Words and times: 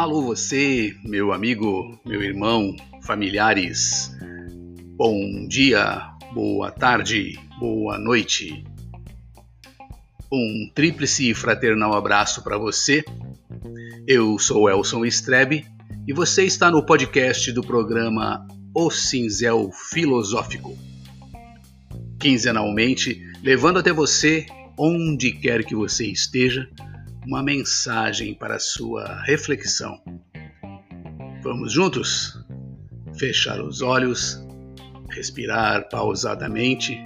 Alô 0.00 0.22
você, 0.22 0.96
meu 1.04 1.30
amigo, 1.30 2.00
meu 2.06 2.22
irmão, 2.22 2.74
familiares. 3.02 4.10
Bom 4.96 5.46
dia, 5.46 6.14
boa 6.32 6.70
tarde, 6.70 7.38
boa 7.58 7.98
noite. 7.98 8.64
Um 10.32 10.70
tríplice 10.74 11.34
fraternal 11.34 11.92
abraço 11.92 12.42
para 12.42 12.56
você. 12.56 13.04
Eu 14.06 14.38
sou 14.38 14.70
Elson 14.70 15.04
Strebe 15.04 15.66
e 16.08 16.14
você 16.14 16.46
está 16.46 16.70
no 16.70 16.82
podcast 16.86 17.52
do 17.52 17.60
programa 17.60 18.48
O 18.74 18.90
Cinzel 18.90 19.70
Filosófico. 19.90 20.78
Quinzenalmente, 22.18 23.20
levando 23.42 23.78
até 23.78 23.92
você, 23.92 24.46
onde 24.78 25.30
quer 25.30 25.62
que 25.62 25.74
você 25.74 26.06
esteja, 26.06 26.70
uma 27.26 27.42
mensagem 27.42 28.34
para 28.34 28.58
sua 28.58 29.22
reflexão. 29.22 30.00
Vamos 31.42 31.72
juntos? 31.72 32.38
Fechar 33.14 33.60
os 33.60 33.82
olhos, 33.82 34.42
respirar 35.10 35.88
pausadamente, 35.88 37.02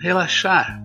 relaxar 0.00 0.82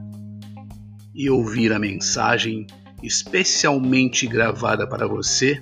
e 1.14 1.30
ouvir 1.30 1.72
a 1.72 1.80
mensagem 1.80 2.68
especialmente 3.02 4.28
gravada 4.28 4.88
para 4.88 5.08
você, 5.08 5.62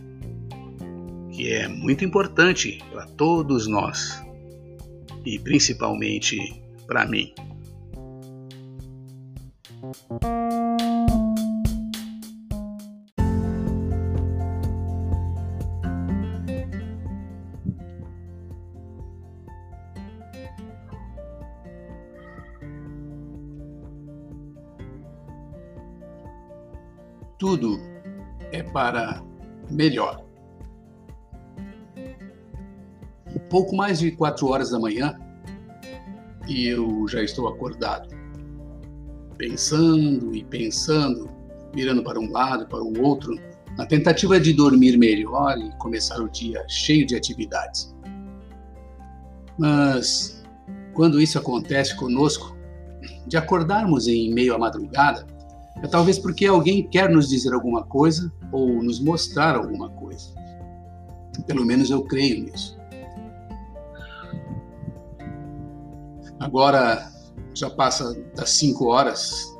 que 1.31 1.52
é 1.52 1.67
muito 1.67 2.03
importante 2.03 2.80
para 2.92 3.05
todos 3.05 3.67
nós 3.67 4.23
e 5.25 5.37
principalmente 5.39 6.61
para 6.87 7.05
mim. 7.05 7.33
Tudo 27.45 27.80
é 28.52 28.64
para 28.64 29.22
melhor. 29.70 30.26
Pouco 33.52 33.76
mais 33.76 34.00
de 34.00 34.10
quatro 34.14 34.48
horas 34.48 34.72
da 34.72 34.80
manhã 34.80 35.16
e 36.48 36.66
eu 36.66 37.08
já 37.08 37.22
estou 37.22 37.48
acordado, 37.48 38.10
pensando 39.38 40.36
e 40.36 40.44
pensando, 40.44 41.30
mirando 41.76 42.04
para 42.04 42.20
um 42.20 42.32
lado 42.32 42.66
para 42.66 42.82
o 42.82 43.00
outro, 43.04 43.39
na 43.78 43.86
tentativa 43.86 44.39
de 44.39 44.52
dormir 44.52 44.98
melhor 44.98 45.55
e 45.60 45.70
começar 45.78 46.20
o 46.20 46.28
dia 46.28 46.66
cheio 46.67 47.05
de 47.05 47.16
atividades. 47.16 47.95
Mas 49.60 50.44
quando 50.95 51.22
isso 51.22 51.38
acontece 51.38 51.95
conosco, 51.95 52.58
de 53.28 53.38
acordarmos 53.38 54.08
em 54.08 54.34
meio 54.34 54.55
à 54.55 54.58
madrugada, 54.58 55.35
é 55.83 55.87
talvez 55.87 56.17
porque 56.17 56.45
alguém 56.45 56.87
quer 56.87 57.09
nos 57.09 57.30
dizer 57.30 57.53
alguma 57.53 57.83
coisa 57.83 58.31
ou 58.52 58.81
nos 58.81 58.99
mostrar 58.99 59.55
alguma 59.55 59.89
coisa. 59.89 60.33
Pelo 61.45 61.65
menos 61.65 61.89
eu 61.89 62.03
creio 62.03 62.43
nisso. 62.43 62.77
Agora 66.39 67.11
já 67.53 67.69
passa 67.69 68.13
das 68.36 68.52
5 68.52 68.86
horas 68.86 69.53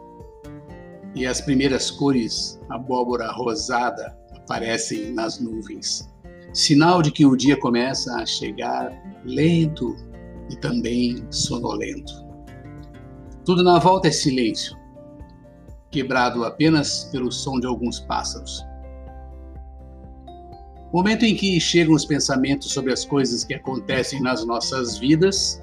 e 1.13 1.25
as 1.25 1.41
primeiras 1.41 1.91
cores 1.91 2.59
abóbora 2.69 3.31
rosada 3.31 4.17
aparecem 4.35 5.13
nas 5.13 5.39
nuvens. 5.39 6.09
Sinal 6.53 7.01
de 7.01 7.11
que 7.11 7.25
o 7.25 7.35
dia 7.35 7.59
começa 7.59 8.15
a 8.15 8.25
chegar 8.25 8.91
lento 9.25 9.95
e 10.49 10.55
também 10.55 11.25
sonolento. 11.29 12.13
Tudo 13.43 13.63
na 13.63 13.79
volta 13.79 14.07
é 14.07 14.11
silêncio 14.11 14.84
quebrado 15.95 16.44
apenas 16.44 17.06
pelo 17.06 17.31
som 17.31 17.57
de 17.57 17.66
alguns 17.66 18.01
pássaros. 18.01 18.61
Momento 20.91 21.23
em 21.23 21.33
que 21.33 21.57
chegam 21.57 21.95
os 21.95 22.03
pensamentos 22.03 22.73
sobre 22.73 22.91
as 22.91 23.06
coisas 23.06 23.45
que 23.45 23.53
acontecem 23.53 24.22
nas 24.22 24.45
nossas 24.45 24.97
vidas, 24.97 25.61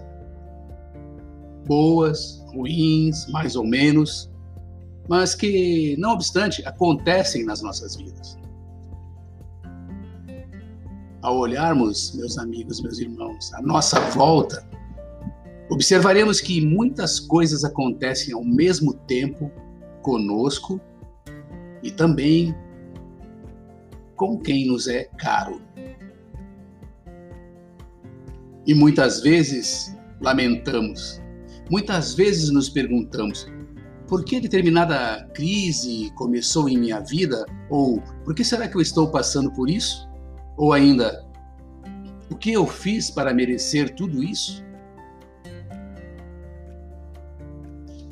boas, 1.66 2.43
ruins, 2.54 3.26
mais 3.28 3.56
ou 3.56 3.66
menos, 3.66 4.31
mas 5.06 5.34
que, 5.34 5.97
não 5.98 6.12
obstante, 6.12 6.66
acontecem 6.66 7.44
nas 7.44 7.60
nossas 7.60 7.94
vidas. 7.94 8.38
Ao 11.20 11.37
olharmos, 11.37 12.14
meus 12.14 12.38
amigos, 12.38 12.81
meus 12.81 12.99
irmãos, 12.99 13.53
a 13.53 13.60
nossa 13.60 14.00
volta, 14.10 14.66
observaremos 15.70 16.41
que 16.41 16.64
muitas 16.64 17.20
coisas 17.20 17.64
acontecem 17.64 18.32
ao 18.32 18.43
mesmo 18.43 18.94
tempo 18.94 19.53
conosco 20.02 20.80
e 21.82 21.90
também 21.90 22.54
com 24.16 24.38
quem 24.38 24.66
nos 24.66 24.86
é 24.86 25.04
caro. 25.18 25.60
E 28.66 28.74
muitas 28.74 29.20
vezes 29.20 29.96
lamentamos, 30.20 31.20
muitas 31.70 32.14
vezes 32.14 32.50
nos 32.50 32.68
perguntamos: 32.68 33.46
por 34.06 34.24
que 34.24 34.40
determinada 34.40 35.26
crise 35.34 36.12
começou 36.14 36.69
em 36.69 36.78
minha 36.78 37.00
vida? 37.00 37.44
Ou 37.70 38.00
por 38.25 38.34
que 38.34 38.44
será 38.44 38.69
que 38.69 38.76
eu 38.76 38.81
estou 38.81 39.10
passando 39.10 39.50
por 39.52 39.69
isso? 39.69 40.08
Ou 40.56 40.72
ainda, 40.72 41.26
o 42.31 42.37
que 42.37 42.52
eu 42.52 42.66
fiz 42.66 43.10
para 43.10 43.34
merecer 43.34 43.94
tudo 43.94 44.22
isso? 44.22 44.62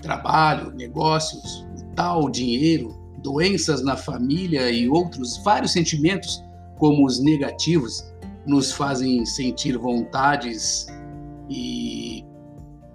Trabalho, 0.02 0.72
negócios, 0.72 1.66
tal 1.94 2.30
dinheiro, 2.30 2.96
doenças 3.22 3.82
na 3.82 3.96
família 3.96 4.70
e 4.70 4.88
outros 4.88 5.36
vários 5.44 5.72
sentimentos, 5.72 6.42
como 6.78 7.06
os 7.06 7.22
negativos, 7.22 8.10
nos 8.46 8.72
fazem 8.72 9.24
sentir 9.26 9.76
vontades 9.76 10.86
e 11.48 12.24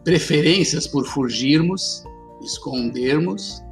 preferências 0.04 0.88
por 0.88 1.06
fugirmos, 1.06 2.04
escondermos 2.42 3.64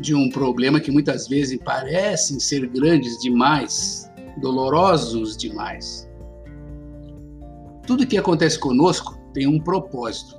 de 0.00 0.14
um 0.14 0.30
problema 0.30 0.80
que 0.80 0.90
muitas 0.90 1.26
vezes 1.26 1.58
parecem 1.64 2.38
ser 2.38 2.66
grandes 2.68 3.18
demais, 3.18 4.10
dolorosos 4.40 5.36
demais. 5.36 6.08
Tudo 7.86 8.06
que 8.06 8.16
acontece 8.16 8.58
conosco 8.58 9.18
tem 9.32 9.46
um 9.46 9.58
propósito 9.58 10.37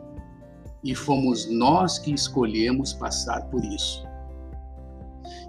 e 0.84 0.96
fomos 0.96 1.50
nós 1.50 2.00
que 2.00 2.14
escolhemos 2.14 2.94
passar 2.94 3.46
por 3.50 3.64
isso. 3.64 4.08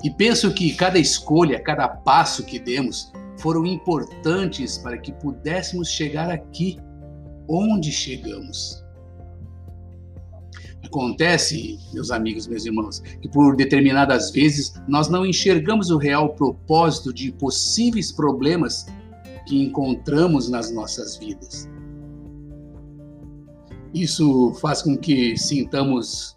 E 0.03 0.11
penso 0.11 0.53
que 0.53 0.75
cada 0.75 0.99
escolha, 0.99 1.61
cada 1.61 1.89
passo 1.89 2.45
que 2.45 2.59
demos 2.59 3.13
foram 3.39 3.67
importantes 3.67 4.79
para 4.79 4.99
que 4.99 5.13
pudéssemos 5.13 5.89
chegar 5.89 6.31
aqui, 6.31 6.79
onde 7.49 7.91
chegamos. 7.93 8.85
Acontece, 10.85 11.79
meus 11.93 12.11
amigos, 12.11 12.47
meus 12.47 12.65
irmãos, 12.67 13.01
que 13.01 13.29
por 13.29 13.55
determinadas 13.55 14.31
vezes 14.31 14.75
nós 14.89 15.09
não 15.09 15.25
enxergamos 15.25 15.91
o 15.91 15.99
real 15.99 16.35
propósito 16.35 17.13
de 17.13 17.31
possíveis 17.31 18.11
problemas 18.11 18.87
que 19.47 19.63
encontramos 19.63 20.49
nas 20.49 20.73
nossas 20.73 21.17
vidas. 21.17 21.69
Isso 23.93 24.55
faz 24.55 24.83
com 24.83 24.97
que 24.97 25.37
sintamos 25.37 26.37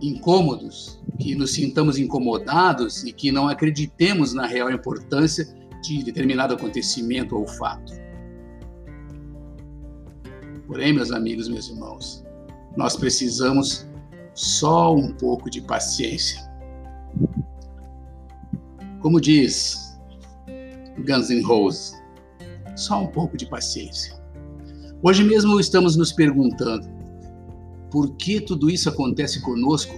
incômodos, 0.00 1.02
que 1.18 1.34
nos 1.34 1.54
sintamos 1.54 1.98
incomodados 1.98 3.04
e 3.04 3.12
que 3.12 3.32
não 3.32 3.48
acreditemos 3.48 4.32
na 4.32 4.46
real 4.46 4.70
importância 4.70 5.46
de 5.82 6.02
determinado 6.02 6.54
acontecimento 6.54 7.36
ou 7.36 7.46
fato. 7.46 7.92
Porém, 10.66 10.92
meus 10.92 11.10
amigos, 11.10 11.48
meus 11.48 11.68
irmãos, 11.68 12.24
nós 12.76 12.96
precisamos 12.96 13.86
só 14.34 14.94
um 14.94 15.12
pouco 15.12 15.50
de 15.50 15.60
paciência. 15.60 16.40
Como 19.00 19.20
diz 19.20 19.98
Guns 21.06 21.28
N' 21.30 21.42
Roses, 21.42 21.94
só 22.74 23.02
um 23.02 23.06
pouco 23.06 23.36
de 23.36 23.46
paciência. 23.46 24.23
Hoje 25.06 25.22
mesmo 25.22 25.60
estamos 25.60 25.96
nos 25.96 26.10
perguntando: 26.10 26.88
por 27.90 28.16
que 28.16 28.40
tudo 28.40 28.70
isso 28.70 28.88
acontece 28.88 29.38
conosco? 29.42 29.92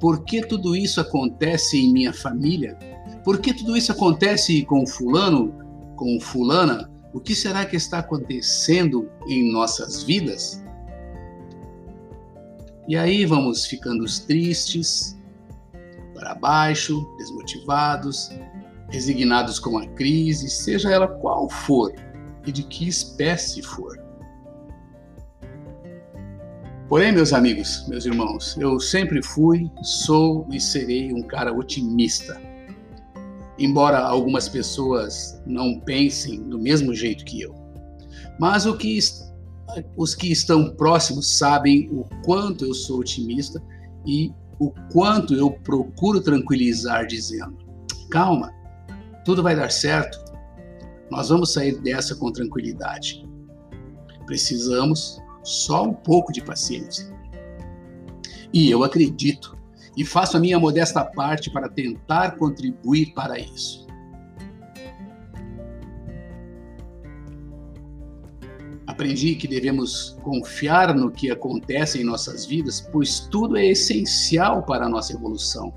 Por 0.00 0.24
que 0.24 0.44
tudo 0.44 0.74
isso 0.74 1.00
acontece 1.00 1.78
em 1.78 1.92
minha 1.92 2.12
família? 2.12 2.76
Por 3.22 3.38
que 3.38 3.54
tudo 3.54 3.76
isso 3.76 3.92
acontece 3.92 4.64
com 4.64 4.84
fulano, 4.84 5.54
com 5.94 6.18
fulana? 6.18 6.90
O 7.14 7.20
que 7.20 7.32
será 7.32 7.64
que 7.64 7.76
está 7.76 8.00
acontecendo 8.00 9.08
em 9.28 9.52
nossas 9.52 10.02
vidas? 10.02 10.64
E 12.88 12.96
aí 12.96 13.24
vamos 13.24 13.66
ficando 13.66 14.04
tristes, 14.26 15.16
para 16.12 16.34
baixo, 16.34 17.06
desmotivados, 17.18 18.32
resignados 18.90 19.60
com 19.60 19.78
a 19.78 19.86
crise, 19.86 20.50
seja 20.50 20.90
ela 20.90 21.06
qual 21.06 21.48
for 21.48 21.92
e 22.44 22.50
de 22.50 22.64
que 22.64 22.88
espécie 22.88 23.62
for. 23.62 24.07
Porém, 26.88 27.12
meus 27.12 27.34
amigos, 27.34 27.84
meus 27.86 28.06
irmãos, 28.06 28.56
eu 28.58 28.80
sempre 28.80 29.22
fui, 29.22 29.70
sou 29.82 30.48
e 30.50 30.58
serei 30.58 31.12
um 31.12 31.20
cara 31.22 31.52
otimista. 31.52 32.40
Embora 33.58 33.98
algumas 33.98 34.48
pessoas 34.48 35.38
não 35.44 35.78
pensem 35.80 36.42
do 36.44 36.58
mesmo 36.58 36.94
jeito 36.94 37.26
que 37.26 37.42
eu. 37.42 37.54
Mas 38.40 38.64
o 38.64 38.74
que, 38.74 38.98
os 39.98 40.14
que 40.14 40.32
estão 40.32 40.74
próximos 40.76 41.36
sabem 41.36 41.90
o 41.92 42.04
quanto 42.24 42.64
eu 42.64 42.72
sou 42.72 43.00
otimista 43.00 43.62
e 44.06 44.32
o 44.58 44.72
quanto 44.90 45.34
eu 45.34 45.50
procuro 45.50 46.22
tranquilizar, 46.22 47.06
dizendo: 47.06 47.58
calma, 48.10 48.50
tudo 49.26 49.42
vai 49.42 49.54
dar 49.54 49.70
certo, 49.70 50.18
nós 51.10 51.28
vamos 51.28 51.52
sair 51.52 51.78
dessa 51.82 52.16
com 52.16 52.32
tranquilidade. 52.32 53.28
Precisamos 54.24 55.20
só 55.48 55.84
um 55.84 55.94
pouco 55.94 56.30
de 56.32 56.42
paciência. 56.42 57.10
E 58.52 58.70
eu 58.70 58.84
acredito 58.84 59.56
e 59.96 60.04
faço 60.04 60.36
a 60.36 60.40
minha 60.40 60.58
modesta 60.58 61.04
parte 61.04 61.50
para 61.50 61.68
tentar 61.68 62.36
contribuir 62.36 63.12
para 63.14 63.38
isso. 63.38 63.86
Aprendi 68.86 69.34
que 69.34 69.48
devemos 69.48 70.18
confiar 70.22 70.94
no 70.94 71.10
que 71.10 71.30
acontece 71.30 72.00
em 72.00 72.04
nossas 72.04 72.44
vidas, 72.44 72.80
pois 72.92 73.20
tudo 73.20 73.56
é 73.56 73.66
essencial 73.66 74.62
para 74.62 74.86
a 74.86 74.88
nossa 74.88 75.12
evolução. 75.12 75.72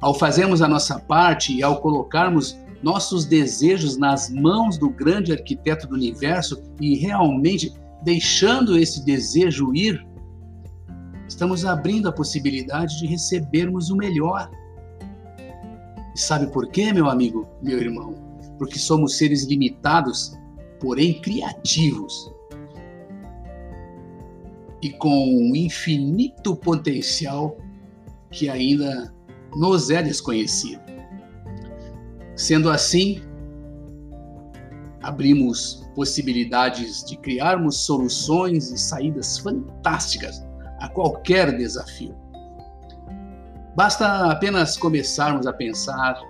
Ao 0.00 0.14
fazermos 0.14 0.62
a 0.62 0.68
nossa 0.68 0.98
parte 0.98 1.52
e 1.52 1.62
ao 1.62 1.80
colocarmos 1.80 2.56
nossos 2.82 3.24
desejos 3.24 3.96
nas 3.96 4.28
mãos 4.28 4.76
do 4.76 4.90
grande 4.90 5.32
arquiteto 5.32 5.86
do 5.86 5.94
universo 5.94 6.60
e 6.80 6.96
realmente 6.96 7.72
deixando 8.02 8.78
esse 8.78 9.04
desejo 9.04 9.74
ir, 9.74 10.04
estamos 11.28 11.64
abrindo 11.64 12.08
a 12.08 12.12
possibilidade 12.12 12.98
de 12.98 13.06
recebermos 13.06 13.90
o 13.90 13.96
melhor. 13.96 14.50
E 16.14 16.20
sabe 16.20 16.46
por 16.48 16.68
quê, 16.68 16.92
meu 16.92 17.08
amigo, 17.08 17.48
meu 17.62 17.78
irmão? 17.78 18.14
Porque 18.58 18.78
somos 18.78 19.16
seres 19.16 19.44
limitados, 19.44 20.38
porém 20.78 21.20
criativos. 21.20 22.30
E 24.82 24.90
com 24.90 25.08
um 25.08 25.54
infinito 25.54 26.56
potencial 26.56 27.56
que 28.30 28.48
ainda 28.48 29.14
nos 29.56 29.90
é 29.90 30.02
desconhecido. 30.02 30.82
Sendo 32.34 32.68
assim, 32.68 33.22
abrimos 35.02 35.86
possibilidades 35.94 37.04
de 37.04 37.16
criarmos 37.16 37.84
soluções 37.84 38.70
e 38.70 38.78
saídas 38.78 39.38
fantásticas 39.38 40.44
a 40.80 40.88
qualquer 40.88 41.56
desafio. 41.56 42.14
Basta 43.74 44.30
apenas 44.30 44.76
começarmos 44.76 45.46
a 45.46 45.52
pensar 45.52 46.20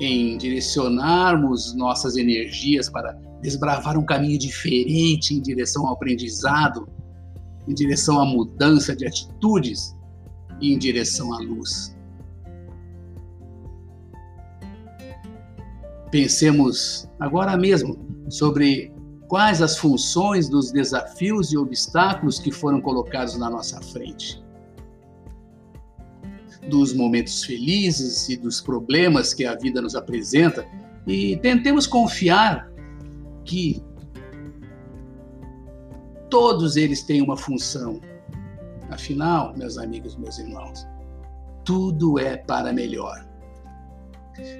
em 0.00 0.38
direcionarmos 0.38 1.74
nossas 1.74 2.16
energias 2.16 2.88
para 2.88 3.18
desbravar 3.42 3.98
um 3.98 4.04
caminho 4.04 4.38
diferente 4.38 5.34
em 5.34 5.40
direção 5.40 5.86
ao 5.86 5.94
aprendizado, 5.94 6.88
em 7.66 7.74
direção 7.74 8.20
à 8.20 8.24
mudança 8.24 8.96
de 8.96 9.06
atitudes 9.06 9.94
e 10.60 10.72
em 10.72 10.78
direção 10.78 11.32
à 11.34 11.38
luz. 11.38 11.97
Pensemos 16.10 17.08
agora 17.20 17.56
mesmo 17.56 17.98
sobre 18.30 18.92
quais 19.28 19.60
as 19.60 19.76
funções 19.76 20.48
dos 20.48 20.72
desafios 20.72 21.52
e 21.52 21.58
obstáculos 21.58 22.38
que 22.38 22.50
foram 22.50 22.80
colocados 22.80 23.36
na 23.36 23.50
nossa 23.50 23.80
frente. 23.80 24.42
Dos 26.70 26.94
momentos 26.94 27.44
felizes 27.44 28.28
e 28.28 28.36
dos 28.36 28.60
problemas 28.60 29.34
que 29.34 29.44
a 29.44 29.54
vida 29.54 29.82
nos 29.82 29.94
apresenta, 29.94 30.66
e 31.06 31.36
tentemos 31.38 31.86
confiar 31.86 32.70
que 33.44 33.82
todos 36.30 36.76
eles 36.76 37.02
têm 37.02 37.22
uma 37.22 37.36
função. 37.36 38.00
Afinal, 38.90 39.54
meus 39.56 39.78
amigos, 39.78 40.16
meus 40.16 40.38
irmãos, 40.38 40.86
tudo 41.64 42.18
é 42.18 42.36
para 42.36 42.72
melhor. 42.72 43.26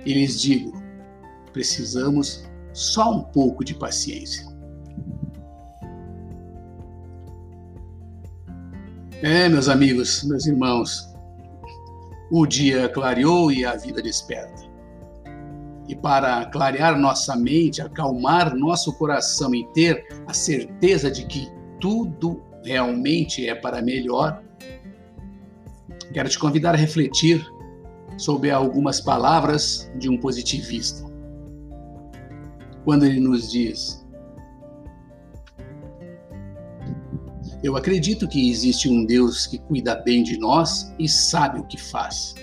E 0.05 0.13
lhes 0.13 0.41
digo, 0.41 0.73
Precisamos 1.53 2.49
só 2.73 3.13
um 3.13 3.23
pouco 3.23 3.65
de 3.65 3.75
paciência. 3.75 4.47
É, 9.21 9.49
meus 9.49 9.69
amigos, 9.69 10.23
meus 10.23 10.47
irmãos, 10.47 11.13
o 12.31 12.47
dia 12.47 12.89
clareou 12.89 13.51
e 13.51 13.65
a 13.65 13.75
vida 13.75 14.01
desperta. 14.01 14.63
E 15.89 15.97
para 15.97 16.47
clarear 16.47 16.97
nossa 16.97 17.35
mente, 17.35 17.83
acalmar 17.83 18.55
nosso 18.55 18.93
coração 18.97 19.53
e 19.55 19.67
ter 19.73 20.07
a 20.27 20.33
certeza 20.33 21.11
de 21.11 21.27
que 21.27 21.51
tudo 21.81 22.41
realmente 22.63 23.49
é 23.49 23.57
para 23.57 23.83
melhor, 23.83 24.41
quero 26.13 26.29
te 26.29 26.39
convidar 26.39 26.75
a 26.75 26.79
refletir 26.79 27.45
sobre 28.17 28.51
algumas 28.51 29.01
palavras 29.01 29.91
de 29.97 30.09
um 30.09 30.17
positivista 30.17 31.08
quando 32.89 33.05
ele 33.05 33.21
nos 33.21 33.53
diz: 33.53 34.03
Eu 37.63 37.77
acredito 37.77 38.27
que 38.27 38.49
existe 38.49 38.89
um 38.89 39.05
Deus 39.05 39.47
que 39.47 39.59
cuida 39.59 39.95
bem 39.95 40.23
de 40.23 40.39
nós 40.39 40.91
e 40.99 41.07
sabe 41.07 41.61
o 41.61 41.67
que 41.67 41.79
faz. 41.79 42.35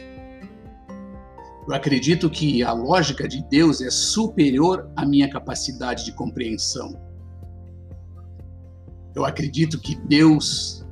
Eu 1.67 1.73
acredito 1.73 2.29
que 2.29 2.61
a 2.61 2.73
lógica 2.73 3.27
de 3.27 3.43
Deus 3.49 3.81
é 3.81 3.89
superior 3.89 4.87
à 4.95 5.03
minha 5.03 5.27
capacidade 5.27 6.05
de 6.05 6.11
compreensão. 6.11 6.95
Eu 9.15 9.25
acredito 9.25 9.81
que 9.81 9.95
Deus, 9.95 10.85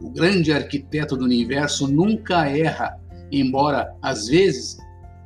o 0.00 0.08
grande 0.08 0.52
arquiteto 0.52 1.16
do 1.16 1.24
universo, 1.24 1.88
nunca 1.88 2.48
erra, 2.48 2.96
embora 3.32 3.92
às 4.00 4.28
vezes 4.28 4.78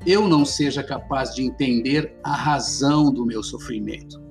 eu 0.07 0.29
não 0.29 0.45
seja 0.45 0.83
capaz 0.83 1.35
de 1.35 1.43
entender 1.43 2.17
a 2.23 2.35
razão 2.35 3.13
do 3.13 3.25
meu 3.25 3.43
sofrimento. 3.43 4.23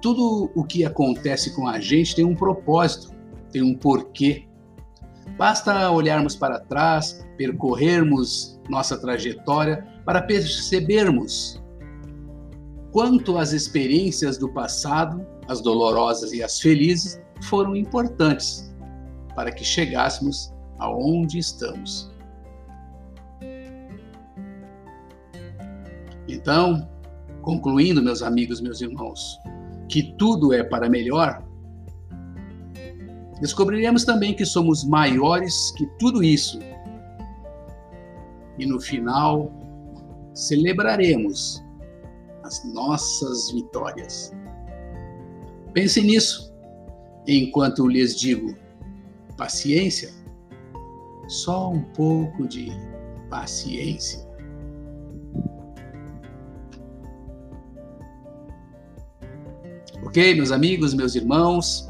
Tudo 0.00 0.50
o 0.54 0.64
que 0.64 0.84
acontece 0.84 1.54
com 1.54 1.66
a 1.66 1.80
gente 1.80 2.14
tem 2.14 2.24
um 2.24 2.34
propósito, 2.34 3.12
tem 3.50 3.62
um 3.62 3.74
porquê. 3.74 4.46
Basta 5.36 5.90
olharmos 5.90 6.34
para 6.34 6.60
trás, 6.60 7.26
percorrermos 7.36 8.58
nossa 8.68 8.96
trajetória 8.96 9.86
para 10.04 10.22
percebermos 10.22 11.60
quanto 12.90 13.36
as 13.36 13.52
experiências 13.52 14.38
do 14.38 14.48
passado, 14.48 15.24
as 15.46 15.60
dolorosas 15.60 16.32
e 16.32 16.42
as 16.42 16.60
felizes, 16.60 17.20
foram 17.44 17.76
importantes 17.76 18.74
para 19.34 19.52
que 19.52 19.64
chegássemos 19.64 20.52
aonde 20.78 21.38
estamos. 21.38 22.07
Então, 26.38 26.88
concluindo, 27.42 28.00
meus 28.00 28.22
amigos, 28.22 28.60
meus 28.60 28.80
irmãos, 28.80 29.40
que 29.88 30.14
tudo 30.16 30.52
é 30.52 30.62
para 30.62 30.88
melhor, 30.88 31.42
descobriremos 33.40 34.04
também 34.04 34.34
que 34.34 34.44
somos 34.44 34.84
maiores 34.84 35.72
que 35.72 35.84
tudo 35.98 36.22
isso. 36.22 36.60
E 38.56 38.64
no 38.64 38.80
final, 38.80 39.52
celebraremos 40.32 41.60
as 42.44 42.64
nossas 42.72 43.50
vitórias. 43.50 44.32
Pense 45.72 46.00
nisso, 46.00 46.54
enquanto 47.26 47.88
lhes 47.88 48.14
digo: 48.14 48.54
paciência, 49.36 50.12
só 51.26 51.72
um 51.72 51.82
pouco 51.82 52.46
de 52.46 52.70
paciência. 53.28 54.27
Ok, 60.08 60.34
meus 60.34 60.50
amigos, 60.50 60.94
meus 60.94 61.14
irmãos, 61.14 61.86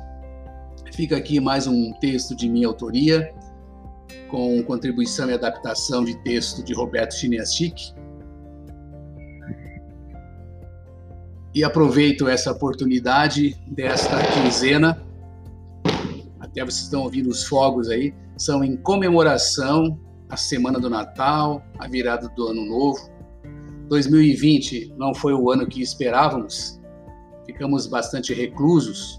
fica 0.93 1.17
aqui 1.17 1.39
mais 1.39 1.69
um 1.69 1.93
texto 2.01 2.35
de 2.35 2.49
minha 2.49 2.67
autoria, 2.67 3.33
com 4.29 4.61
contribuição 4.65 5.31
e 5.31 5.35
adaptação 5.35 6.03
de 6.03 6.21
texto 6.25 6.65
de 6.65 6.75
Roberto 6.75 7.15
Chiniastic. 7.15 7.95
E 11.55 11.63
aproveito 11.63 12.27
essa 12.27 12.51
oportunidade 12.51 13.57
desta 13.69 14.17
quinzena, 14.33 15.01
até 16.41 16.65
vocês 16.65 16.87
estão 16.87 17.03
ouvindo 17.03 17.29
os 17.29 17.45
fogos 17.45 17.89
aí, 17.89 18.13
são 18.37 18.65
em 18.65 18.77
comemoração 18.77 19.97
a 20.29 20.37
semana 20.37 20.81
do 20.81 20.91
Natal, 20.91 21.63
a 21.79 21.87
virada 21.87 22.29
do 22.31 22.49
Ano 22.49 22.67
Novo. 22.67 22.99
2020 23.89 24.95
não 24.99 25.15
foi 25.15 25.33
o 25.35 25.53
ano 25.53 25.69
que 25.69 25.81
esperávamos, 25.81 26.78
ficamos 27.49 27.87
bastante 27.87 28.35
reclusos 28.35 29.19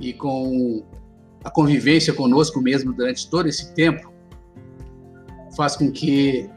e 0.00 0.12
com 0.12 0.84
a 1.44 1.50
convivência 1.50 2.12
conosco 2.12 2.60
mesmo 2.60 2.92
durante 2.92 3.30
todo 3.30 3.46
esse 3.46 3.72
tempo 3.72 4.12
faz 5.56 5.76
com 5.76 5.92
que 5.92 6.50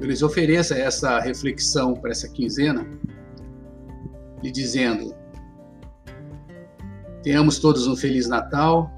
eu 0.00 0.06
lhes 0.06 0.20
ofereça 0.20 0.76
essa 0.76 1.20
reflexão 1.20 1.94
para 1.94 2.10
essa 2.10 2.28
quinzena, 2.28 2.84
lhe 4.42 4.50
dizendo: 4.50 5.14
tenhamos 7.22 7.60
todos 7.60 7.86
um 7.86 7.94
Feliz 7.94 8.28
Natal, 8.28 8.90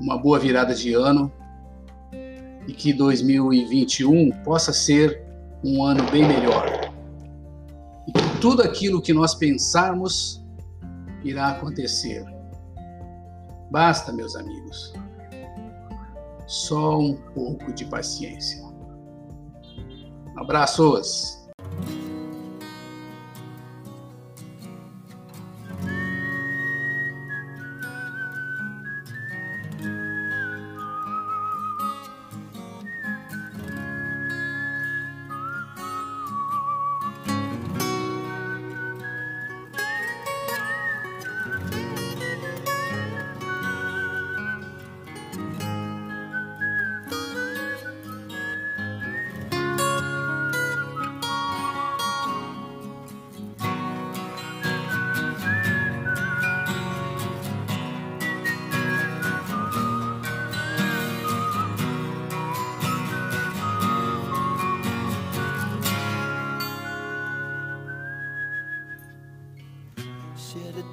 uma 0.00 0.18
boa 0.18 0.38
virada 0.38 0.74
de 0.74 0.94
ano 0.94 1.32
e 2.66 2.72
que 2.72 2.92
2021 2.92 4.32
possa 4.42 4.72
ser 4.72 5.22
um 5.62 5.84
ano 5.84 6.02
bem 6.10 6.26
melhor. 6.26 6.75
Tudo 8.46 8.62
aquilo 8.62 9.02
que 9.02 9.12
nós 9.12 9.34
pensarmos 9.34 10.40
irá 11.24 11.48
acontecer. 11.48 12.24
Basta, 13.72 14.12
meus 14.12 14.36
amigos, 14.36 14.92
só 16.46 16.96
um 16.96 17.14
pouco 17.34 17.72
de 17.72 17.84
paciência. 17.86 18.64
Abraços! 20.36 21.35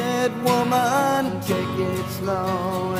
Said, 0.00 0.32
woman, 0.44 1.40
take 1.42 1.76
it 1.90 2.06
slow, 2.18 2.99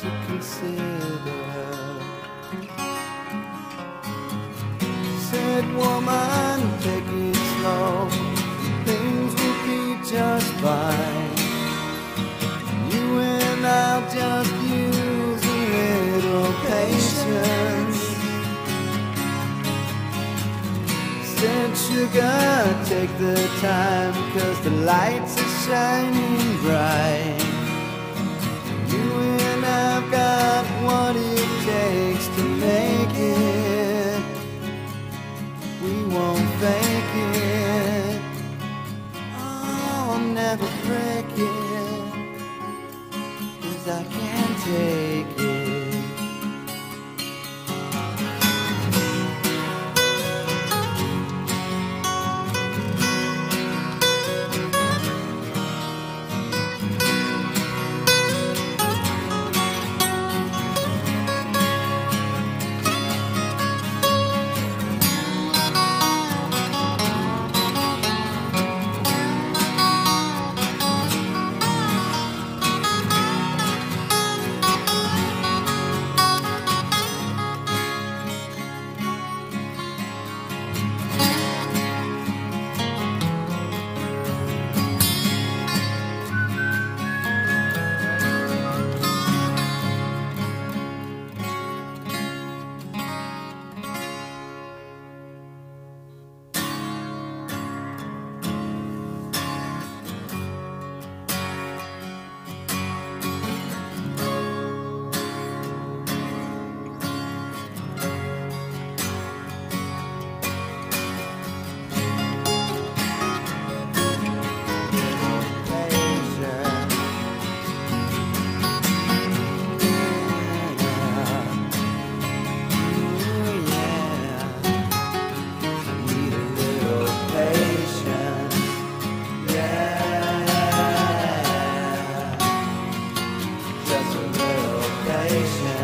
to 0.00 0.10
consider 0.26 1.38
said, 5.30 5.64
woman, 5.74 6.60
take 6.80 7.04
it 7.04 7.36
slow. 7.36 8.08
Things 8.86 9.32
will 9.38 9.58
be 9.66 9.82
just 10.08 10.50
fine. 10.62 11.30
You 12.92 13.06
and 13.18 13.66
I'll 13.66 14.04
just 14.08 14.52
use 14.62 15.44
a 15.44 15.60
little 16.14 16.52
patience. 16.70 18.00
Said, 21.34 21.70
sugar, 21.86 22.84
take 22.84 23.12
the 23.18 23.36
time, 23.60 24.14
cause 24.32 24.60
the 24.62 24.70
lights 24.70 25.36
are 25.42 25.52
shining 25.66 26.56
bright. 26.62 27.47
What 30.84 31.16
it 31.16 31.48
takes 31.64 32.26
to 32.36 32.42
make 32.42 32.97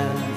man. 0.04 0.33